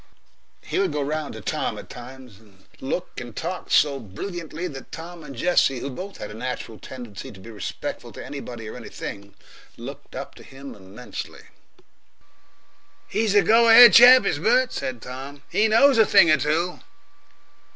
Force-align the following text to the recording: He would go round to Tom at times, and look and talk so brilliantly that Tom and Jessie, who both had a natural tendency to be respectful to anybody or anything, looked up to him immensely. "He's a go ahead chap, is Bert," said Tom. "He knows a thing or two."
He 0.63 0.79
would 0.79 0.91
go 0.91 1.03
round 1.03 1.35
to 1.35 1.41
Tom 1.41 1.77
at 1.77 1.87
times, 1.87 2.39
and 2.39 2.65
look 2.79 3.21
and 3.21 3.35
talk 3.35 3.69
so 3.69 3.99
brilliantly 3.99 4.67
that 4.67 4.91
Tom 4.91 5.23
and 5.23 5.35
Jessie, 5.35 5.77
who 5.77 5.91
both 5.91 6.17
had 6.17 6.31
a 6.31 6.33
natural 6.33 6.79
tendency 6.79 7.31
to 7.31 7.39
be 7.39 7.51
respectful 7.51 8.11
to 8.13 8.25
anybody 8.25 8.67
or 8.67 8.75
anything, 8.75 9.35
looked 9.77 10.15
up 10.15 10.33
to 10.33 10.43
him 10.43 10.73
immensely. 10.73 11.43
"He's 13.07 13.35
a 13.35 13.43
go 13.43 13.69
ahead 13.69 13.93
chap, 13.93 14.25
is 14.25 14.39
Bert," 14.39 14.73
said 14.73 15.03
Tom. 15.03 15.43
"He 15.51 15.67
knows 15.67 15.99
a 15.99 16.05
thing 16.07 16.31
or 16.31 16.37
two." 16.37 16.79